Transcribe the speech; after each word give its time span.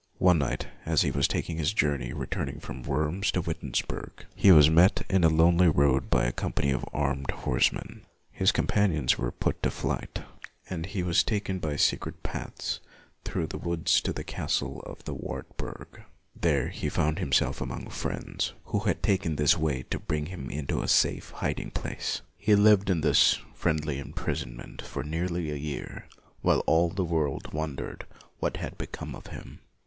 One 0.17 0.39
night, 0.39 0.65
as 0.83 1.03
he 1.03 1.11
was 1.11 1.27
taking 1.27 1.57
his 1.59 1.73
journey, 1.73 2.11
returning 2.11 2.59
from 2.59 2.81
Worms 2.81 3.31
to 3.33 3.41
Wittenberg, 3.41 4.25
he 4.33 4.51
was 4.51 4.67
met 4.67 5.03
in 5.11 5.23
a 5.23 5.29
lonely 5.29 5.67
20 5.67 5.67
LUTHER 5.67 5.79
road 5.79 6.09
by 6.09 6.25
a 6.25 6.31
company 6.31 6.71
of 6.71 6.83
armed 6.91 7.29
horsemen, 7.29 8.07
his 8.31 8.51
companions 8.51 9.19
were 9.19 9.31
put 9.31 9.61
to 9.61 9.69
flight, 9.69 10.23
and 10.67 10.87
he 10.87 11.03
was 11.03 11.21
taken 11.23 11.59
by 11.59 11.75
secret 11.75 12.23
paths 12.23 12.79
through 13.23 13.45
the 13.45 13.59
woods 13.59 14.01
to 14.01 14.11
the 14.11 14.23
castle 14.23 14.79
of 14.87 15.03
the 15.03 15.13
Wartburg. 15.13 16.01
There 16.35 16.69
he 16.69 16.89
found 16.89 17.19
himself 17.19 17.61
among 17.61 17.87
friends, 17.91 18.53
who 18.63 18.79
had 18.79 19.03
taken 19.03 19.35
this 19.35 19.55
way 19.55 19.83
to 19.91 19.99
bring 19.99 20.25
him 20.25 20.49
into 20.49 20.81
a 20.81 20.87
safe 20.87 21.29
hiding 21.29 21.69
place. 21.69 22.23
He 22.39 22.55
lived 22.55 22.89
in 22.89 23.01
this 23.01 23.35
friendly 23.53 23.99
imprisonment 23.99 24.81
for 24.81 25.03
nearly 25.03 25.51
a 25.51 25.55
year, 25.61 26.07
while 26.41 26.61
all 26.65 26.89
the 26.89 27.05
world 27.05 27.53
wondered 27.53 28.07
what 28.39 28.57
had 28.57 28.79
become 28.79 29.13
of 29.13 29.27
him. 29.27 29.59